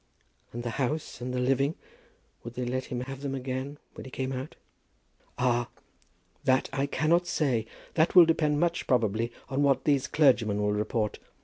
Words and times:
"And 0.51 0.63
the 0.63 0.71
house, 0.81 1.21
and 1.21 1.31
the 1.31 1.37
living; 1.39 1.75
would 2.43 2.55
they 2.55 2.65
let 2.65 2.85
him 2.85 3.01
have 3.01 3.21
them 3.21 3.35
again 3.35 3.77
when 3.93 4.03
he 4.03 4.09
came 4.09 4.31
out?" 4.33 4.55
"Ah; 5.37 5.69
that 6.43 6.69
I 6.73 6.87
cannot 6.87 7.27
say. 7.27 7.67
That 7.93 8.15
will 8.15 8.25
depend 8.25 8.59
much, 8.59 8.87
probably, 8.87 9.31
on 9.47 9.61
what 9.61 9.83
these 9.83 10.07
clergymen 10.07 10.59
will 10.59 10.73
report. 10.73 11.19